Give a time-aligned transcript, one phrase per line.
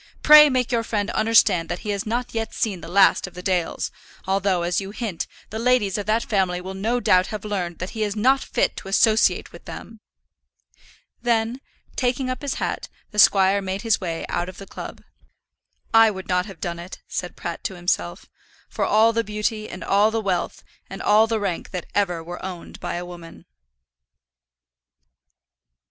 [0.23, 3.43] Pray make your friend understand that he has not yet seen the last of the
[3.43, 3.91] Dales;
[4.25, 7.91] although, as you hint, the ladies of that family will no doubt have learned that
[7.91, 9.99] he is not fit to associate with them."
[11.21, 11.61] Then,
[11.95, 15.03] taking up his hat, the squire made his way out of the club.
[15.93, 18.25] "I would not have done it," said Pratt to himself,
[18.69, 22.43] "for all the beauty, and all the wealth, and all the rank that ever were
[22.43, 23.45] owned by a woman."